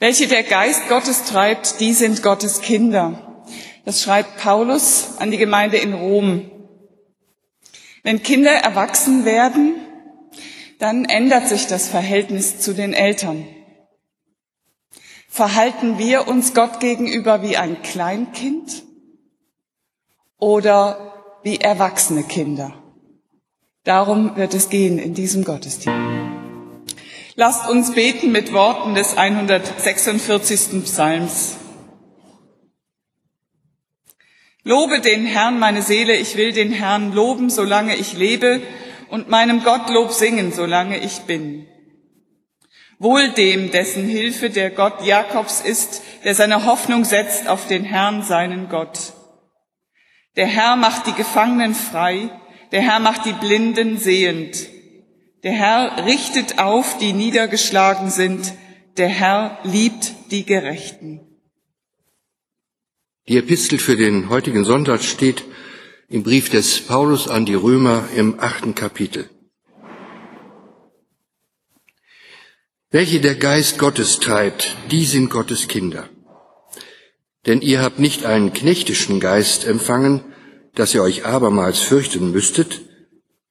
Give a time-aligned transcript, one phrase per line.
[0.00, 3.44] Welche der Geist Gottes treibt, die sind Gottes Kinder.
[3.84, 6.50] Das schreibt Paulus an die Gemeinde in Rom.
[8.04, 9.74] Wenn Kinder erwachsen werden,
[10.78, 13.46] dann ändert sich das Verhältnis zu den Eltern.
[15.28, 18.84] Verhalten wir uns Gott gegenüber wie ein Kleinkind
[20.38, 22.72] oder wie erwachsene Kinder?
[23.82, 26.17] Darum wird es gehen in diesem Gottesdienst.
[27.40, 30.82] Lasst uns beten mit Worten des 146.
[30.82, 31.56] Psalms.
[34.64, 38.60] Lobe den Herrn, meine Seele, ich will den Herrn loben, solange ich lebe,
[39.08, 41.68] und meinem Gott Lob singen, solange ich bin.
[42.98, 48.24] Wohl dem, dessen Hilfe der Gott Jakobs ist, der seine Hoffnung setzt auf den Herrn,
[48.24, 49.12] seinen Gott.
[50.34, 52.30] Der Herr macht die Gefangenen frei,
[52.72, 54.56] der Herr macht die Blinden sehend.
[55.44, 58.54] Der Herr richtet auf, die niedergeschlagen sind,
[58.96, 61.20] der Herr liebt die Gerechten.
[63.28, 65.44] Die Epistel für den heutigen Sonntag steht
[66.08, 69.30] im Brief des Paulus an die Römer im achten Kapitel.
[72.90, 76.08] Welche der Geist Gottes treibt, die sind Gottes Kinder.
[77.46, 80.24] Denn ihr habt nicht einen knechtischen Geist empfangen,
[80.74, 82.87] dass ihr euch abermals fürchten müsstet,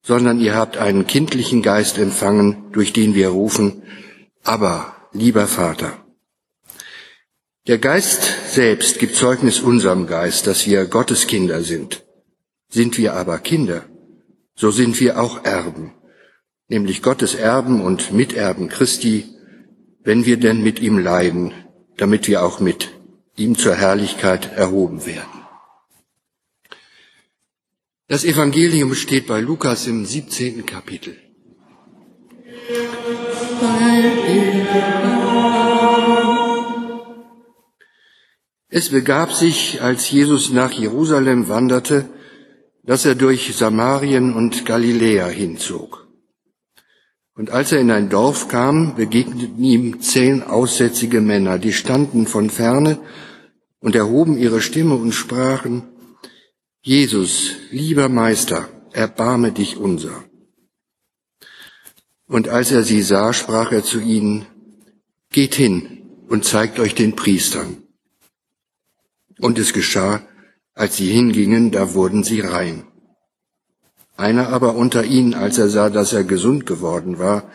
[0.08, 3.83] sondern ihr habt einen kindlichen Geist empfangen, durch den wir rufen,
[4.41, 5.97] aber, lieber Vater.
[7.67, 12.05] Der Geist selbst gibt Zeugnis unserem Geist, dass wir Gottes Kinder sind.
[12.69, 13.83] Sind wir aber Kinder,
[14.55, 15.94] so sind wir auch Erben,
[16.69, 19.25] nämlich Gottes Erben und Miterben Christi,
[20.05, 21.52] wenn wir denn mit ihm leiden,
[21.97, 22.92] damit wir auch mit
[23.36, 25.36] ihm zur Herrlichkeit erhoben werden.
[28.09, 30.66] Das Evangelium steht bei Lukas im 17.
[30.66, 31.17] Kapitel.
[38.69, 42.09] Es begab sich, als Jesus nach Jerusalem wanderte,
[42.83, 46.08] dass er durch Samarien und Galiläa hinzog.
[47.36, 52.49] Und als er in ein Dorf kam, begegneten ihm zehn aussätzige Männer, die standen von
[52.49, 52.99] ferne
[53.81, 55.89] und erhoben ihre Stimme und sprachen,
[56.87, 60.23] Jesus, lieber Meister, erbarme dich unser.
[62.30, 64.45] Und als er sie sah, sprach er zu ihnen,
[65.30, 67.83] Geht hin und zeigt euch den Priestern.
[69.37, 70.25] Und es geschah,
[70.75, 72.87] als sie hingingen, da wurden sie rein.
[74.15, 77.52] Einer aber unter ihnen, als er sah, dass er gesund geworden war,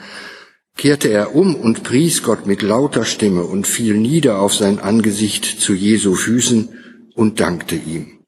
[0.77, 5.47] kehrte er um und pries Gott mit lauter Stimme und fiel nieder auf sein Angesicht
[5.47, 6.69] zu Jesu Füßen
[7.15, 8.22] und dankte ihm.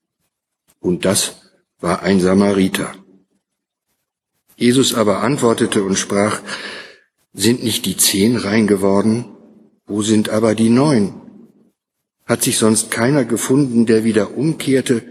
[0.85, 1.37] Und das
[1.81, 2.95] war ein Samariter.
[4.55, 6.43] Jesus aber antwortete und sprach,
[7.33, 9.25] sind nicht die zehn rein geworden?
[9.87, 11.15] Wo sind aber die neun?
[12.27, 15.03] Hat sich sonst keiner gefunden, der wieder umkehrte,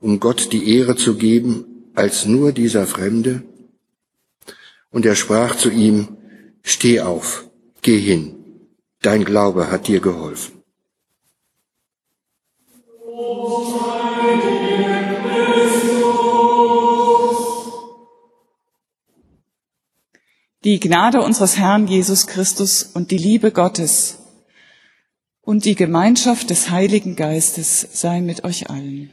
[0.00, 1.64] um Gott die Ehre zu geben,
[1.94, 3.44] als nur dieser Fremde?
[4.90, 6.16] Und er sprach zu ihm,
[6.64, 7.48] Steh auf,
[7.82, 8.34] geh hin,
[9.00, 10.59] dein Glaube hat dir geholfen.
[20.62, 24.18] Die Gnade unseres Herrn Jesus Christus und die Liebe Gottes
[25.40, 29.10] und die Gemeinschaft des Heiligen Geistes sei mit euch allen.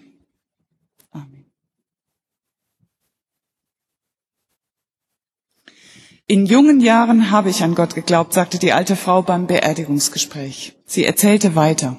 [1.12, 1.46] Amen.
[6.26, 10.74] In jungen Jahren habe ich an Gott geglaubt, sagte die alte Frau beim Beerdigungsgespräch.
[10.86, 11.98] Sie erzählte weiter.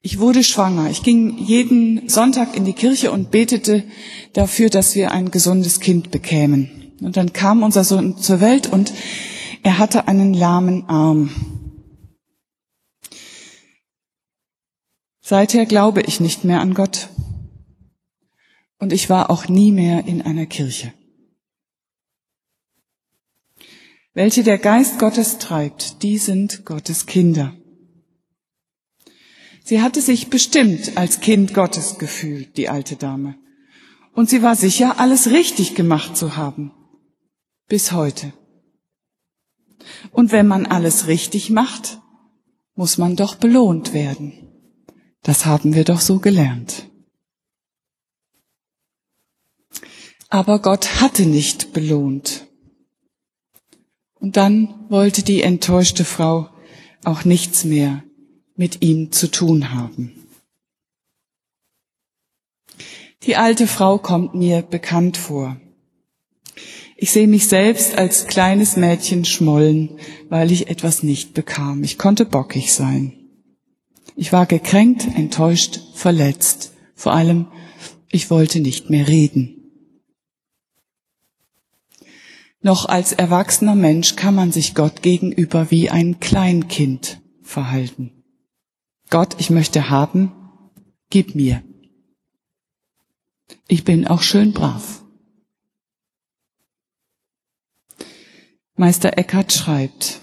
[0.00, 0.88] Ich wurde schwanger.
[0.90, 3.82] Ich ging jeden Sonntag in die Kirche und betete
[4.32, 6.87] dafür, dass wir ein gesundes Kind bekämen.
[7.00, 8.92] Und dann kam unser Sohn zur Welt und
[9.62, 11.30] er hatte einen lahmen Arm.
[15.20, 17.10] Seither glaube ich nicht mehr an Gott.
[18.78, 20.92] Und ich war auch nie mehr in einer Kirche.
[24.14, 27.54] Welche der Geist Gottes treibt, die sind Gottes Kinder.
[29.62, 33.36] Sie hatte sich bestimmt als Kind Gottes gefühlt, die alte Dame.
[34.14, 36.72] Und sie war sicher, alles richtig gemacht zu haben.
[37.68, 38.32] Bis heute.
[40.10, 42.00] Und wenn man alles richtig macht,
[42.74, 44.32] muss man doch belohnt werden.
[45.22, 46.88] Das haben wir doch so gelernt.
[50.30, 52.46] Aber Gott hatte nicht belohnt.
[54.14, 56.48] Und dann wollte die enttäuschte Frau
[57.04, 58.02] auch nichts mehr
[58.56, 60.26] mit ihm zu tun haben.
[63.24, 65.60] Die alte Frau kommt mir bekannt vor.
[67.00, 71.84] Ich sehe mich selbst als kleines Mädchen schmollen, weil ich etwas nicht bekam.
[71.84, 73.12] Ich konnte bockig sein.
[74.16, 76.72] Ich war gekränkt, enttäuscht, verletzt.
[76.96, 77.46] Vor allem,
[78.10, 79.70] ich wollte nicht mehr reden.
[82.62, 88.24] Noch als erwachsener Mensch kann man sich Gott gegenüber wie ein Kleinkind verhalten.
[89.08, 90.32] Gott, ich möchte haben,
[91.10, 91.62] gib mir.
[93.68, 95.04] Ich bin auch schön brav.
[98.78, 100.20] Meister Eckhart schreibt,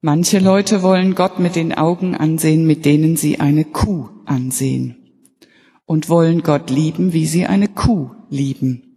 [0.00, 4.96] manche Leute wollen Gott mit den Augen ansehen, mit denen sie eine Kuh ansehen
[5.84, 8.96] und wollen Gott lieben, wie sie eine Kuh lieben.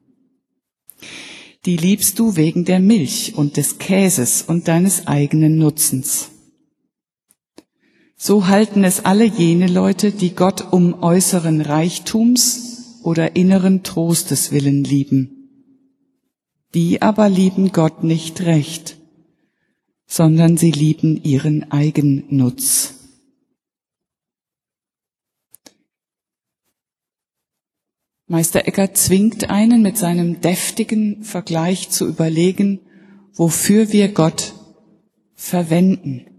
[1.66, 6.30] Die liebst du wegen der Milch und des Käses und deines eigenen Nutzens.
[8.16, 14.86] So halten es alle jene Leute, die Gott um äußeren Reichtums oder inneren Trostes willen
[14.86, 15.41] lieben.
[16.74, 18.98] Die aber lieben Gott nicht recht,
[20.08, 22.96] sondern sie lieben ihren Eigennutz.
[28.28, 32.80] Meister Eckert zwingt einen mit seinem deftigen Vergleich zu überlegen,
[33.34, 34.54] wofür wir Gott
[35.36, 36.31] verwenden.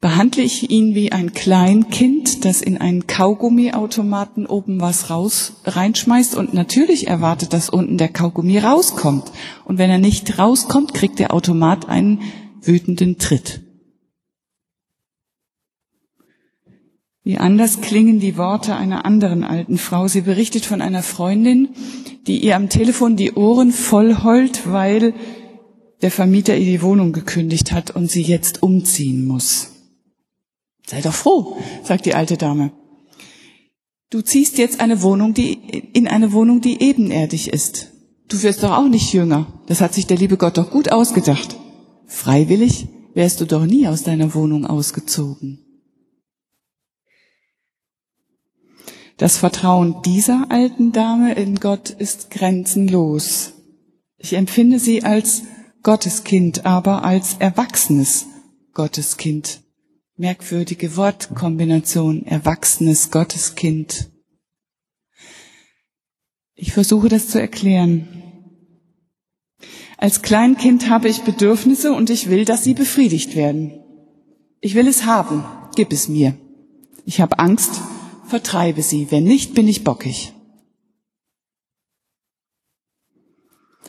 [0.00, 6.54] Behandle ich ihn wie ein Kleinkind, das in einen Kaugummiautomaten oben was raus reinschmeißt und
[6.54, 9.30] natürlich erwartet, dass unten der Kaugummi rauskommt.
[9.66, 12.22] Und wenn er nicht rauskommt, kriegt der Automat einen
[12.62, 13.60] wütenden Tritt.
[17.22, 20.08] Wie anders klingen die Worte einer anderen alten Frau.
[20.08, 21.68] Sie berichtet von einer Freundin,
[22.26, 25.12] die ihr am Telefon die Ohren voll heult, weil
[26.00, 29.69] der Vermieter ihr die Wohnung gekündigt hat und sie jetzt umziehen muss.
[30.90, 32.72] Sei doch froh, sagt die alte Dame.
[34.10, 35.52] Du ziehst jetzt eine Wohnung, die,
[35.92, 37.92] in eine Wohnung, die ebenerdig ist.
[38.26, 39.46] Du wirst doch auch nicht jünger.
[39.68, 41.56] Das hat sich der liebe Gott doch gut ausgedacht.
[42.06, 45.60] Freiwillig wärst du doch nie aus deiner Wohnung ausgezogen.
[49.16, 53.52] Das Vertrauen dieser alten Dame in Gott ist grenzenlos.
[54.18, 55.42] Ich empfinde sie als
[55.84, 58.26] Gotteskind, aber als erwachsenes
[58.74, 59.60] Gotteskind
[60.20, 64.10] merkwürdige Wortkombination, erwachsenes Gotteskind.
[66.54, 68.06] Ich versuche das zu erklären.
[69.96, 73.82] Als Kleinkind habe ich Bedürfnisse und ich will, dass sie befriedigt werden.
[74.60, 75.42] Ich will es haben,
[75.74, 76.36] gib es mir.
[77.06, 77.80] Ich habe Angst,
[78.26, 79.10] vertreibe sie.
[79.10, 80.34] Wenn nicht, bin ich bockig.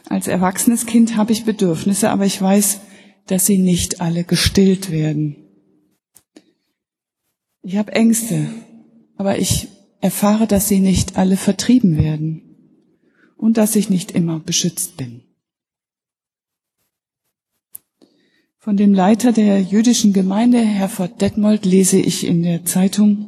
[0.07, 2.79] Als erwachsenes Kind habe ich Bedürfnisse, aber ich weiß,
[3.27, 5.40] dass sie nicht alle gestillt werden.
[7.63, 8.47] Ich habe Ängste,
[9.17, 9.67] aber ich
[9.99, 12.41] erfahre, dass sie nicht alle vertrieben werden
[13.37, 15.21] und dass ich nicht immer beschützt bin.
[18.57, 23.27] Von dem Leiter der jüdischen Gemeinde, Herford Detmold, lese ich in der Zeitung,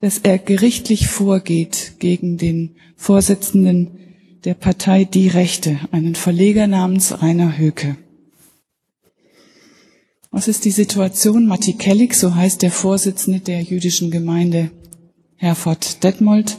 [0.00, 3.98] dass er gerichtlich vorgeht gegen den Vorsitzenden
[4.44, 7.96] der Partei Die Rechte, einen Verleger namens Rainer Höke.
[10.36, 11.46] Was ist die Situation?
[11.46, 14.70] Matti Kellig, so heißt der Vorsitzende der jüdischen Gemeinde
[15.36, 16.58] Herford Detmold,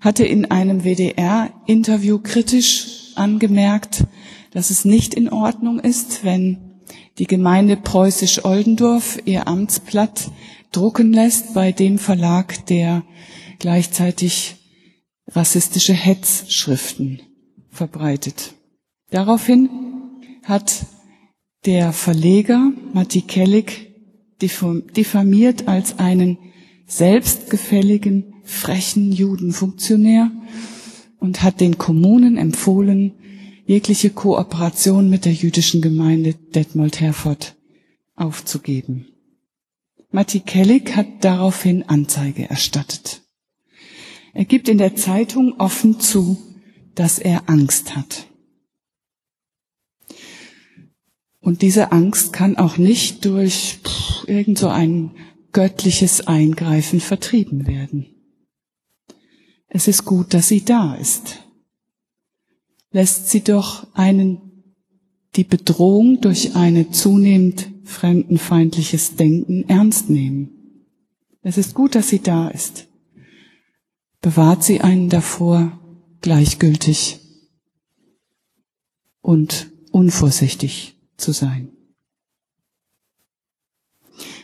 [0.00, 4.04] hatte in einem WDR-Interview kritisch angemerkt,
[4.52, 6.58] dass es nicht in Ordnung ist, wenn
[7.18, 10.30] die Gemeinde Preußisch-Oldendorf ihr Amtsblatt
[10.70, 13.02] drucken lässt bei dem Verlag, der
[13.58, 14.58] gleichzeitig
[15.26, 17.20] rassistische Hetzschriften
[17.68, 18.54] verbreitet.
[19.10, 19.70] Daraufhin
[20.44, 20.86] hat
[21.66, 23.92] der Verleger Matti Kellig
[24.40, 26.38] diffamiert als einen
[26.86, 30.30] selbstgefälligen, frechen Judenfunktionär
[31.18, 33.14] und hat den Kommunen empfohlen,
[33.66, 37.56] jegliche Kooperation mit der jüdischen Gemeinde Detmold-Herford
[38.14, 39.08] aufzugeben.
[40.10, 43.22] Matti Kellig hat daraufhin Anzeige erstattet.
[44.32, 46.38] Er gibt in der Zeitung offen zu,
[46.94, 48.27] dass er Angst hat.
[51.48, 53.78] Und diese Angst kann auch nicht durch
[54.26, 55.12] irgend so ein
[55.52, 58.04] göttliches Eingreifen vertrieben werden.
[59.66, 61.38] Es ist gut, dass sie da ist.
[62.90, 64.74] Lässt sie doch einen
[65.36, 70.84] die Bedrohung durch eine zunehmend fremdenfeindliches Denken ernst nehmen.
[71.40, 72.88] Es ist gut, dass sie da ist.
[74.20, 75.80] Bewahrt sie einen davor,
[76.20, 77.20] gleichgültig
[79.22, 81.70] und unvorsichtig zu sein.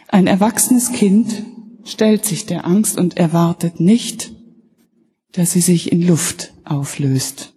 [0.08, 1.44] Ein erwachsenes Kind
[1.84, 4.32] stellt sich der Angst und erwartet nicht,
[5.32, 7.54] dass sie sich in Luft auflöst.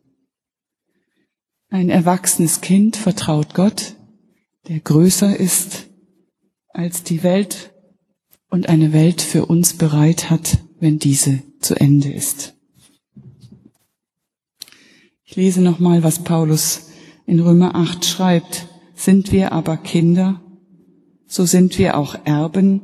[1.69, 3.95] Ein erwachsenes Kind vertraut Gott,
[4.67, 5.88] der größer ist
[6.69, 7.74] als die Welt
[8.50, 12.55] und eine Welt für uns bereit hat, wenn diese zu Ende ist.
[15.24, 16.89] Ich lese nochmal, was Paulus
[17.25, 18.67] in Römer 8 schreibt.
[18.98, 20.42] Sind wir aber Kinder,
[21.27, 22.82] so sind wir auch Erben,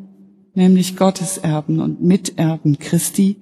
[0.53, 3.37] nämlich Gottes Erben und Miterben Christi,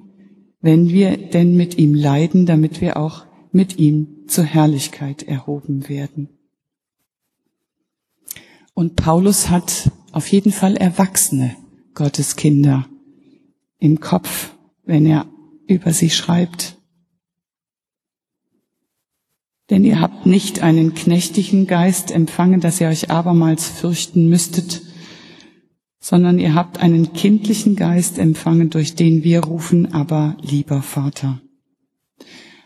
[0.61, 6.29] wenn wir denn mit ihm leiden, damit wir auch mit ihm zur Herrlichkeit erhoben werden.
[8.73, 11.57] Und Paulus hat auf jeden Fall Erwachsene
[11.93, 12.87] Gottes Kinder
[13.79, 15.25] im Kopf, wenn er
[15.67, 16.77] über sie schreibt.
[19.71, 24.81] Denn ihr habt nicht einen knechtigen Geist empfangen, dass ihr euch abermals fürchten müsstet,
[26.01, 31.41] sondern ihr habt einen kindlichen Geist empfangen, durch den wir rufen, aber lieber Vater.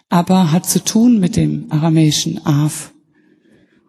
[0.09, 2.91] Aber hat zu tun mit dem aramäischen Av.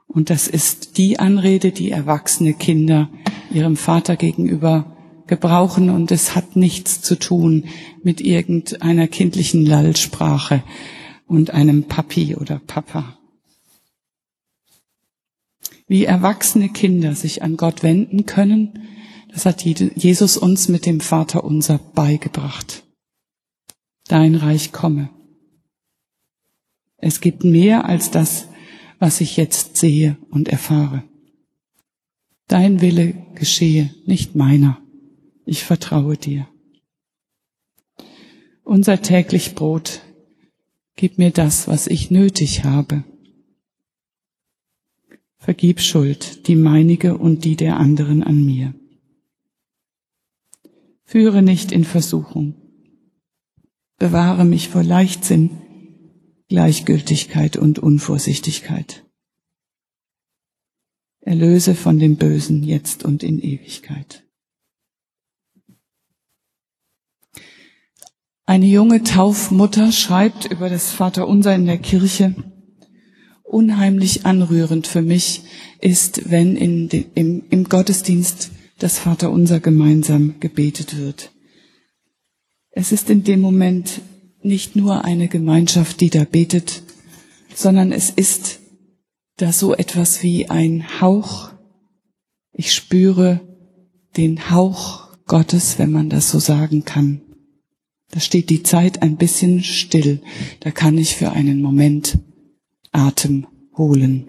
[0.06, 3.08] Und das ist die Anrede, die erwachsene Kinder
[3.50, 4.94] ihrem Vater gegenüber
[5.26, 7.64] gebrauchen und es hat nichts zu tun
[8.02, 10.62] mit irgendeiner kindlichen Lallsprache,
[11.26, 13.18] und einem Papi oder Papa.
[15.86, 18.86] Wie erwachsene Kinder sich an Gott wenden können,
[19.32, 22.84] das hat Jesus uns mit dem Vater unser beigebracht.
[24.08, 25.10] Dein Reich komme.
[26.96, 28.48] Es gibt mehr als das,
[28.98, 31.04] was ich jetzt sehe und erfahre.
[32.48, 34.80] Dein Wille geschehe, nicht meiner.
[35.44, 36.48] Ich vertraue dir.
[38.64, 40.00] Unser täglich Brot
[40.96, 43.04] Gib mir das, was ich nötig habe.
[45.36, 48.74] Vergib Schuld, die meinige und die der anderen an mir.
[51.04, 52.54] Führe nicht in Versuchung.
[53.98, 55.50] Bewahre mich vor Leichtsinn,
[56.48, 59.04] Gleichgültigkeit und Unvorsichtigkeit.
[61.20, 64.25] Erlöse von dem Bösen jetzt und in Ewigkeit.
[68.48, 72.36] Eine junge Taufmutter schreibt über das Vaterunser in der Kirche,
[73.42, 75.42] unheimlich anrührend für mich
[75.80, 81.32] ist, wenn in im, im Gottesdienst das Vaterunser gemeinsam gebetet wird.
[82.70, 84.00] Es ist in dem Moment
[84.42, 86.84] nicht nur eine Gemeinschaft, die da betet,
[87.52, 88.60] sondern es ist
[89.38, 91.50] da so etwas wie ein Hauch.
[92.52, 93.40] Ich spüre
[94.16, 97.22] den Hauch Gottes, wenn man das so sagen kann.
[98.10, 100.22] Da steht die Zeit ein bisschen still.
[100.60, 102.18] Da kann ich für einen Moment
[102.92, 103.46] Atem
[103.76, 104.28] holen.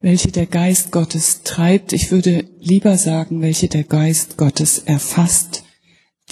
[0.00, 5.64] Welche der Geist Gottes treibt, ich würde lieber sagen, welche der Geist Gottes erfasst,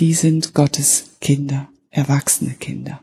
[0.00, 3.02] die sind Gottes Kinder, erwachsene Kinder.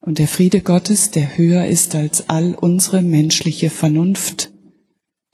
[0.00, 4.50] Und der Friede Gottes, der höher ist als all unsere menschliche Vernunft,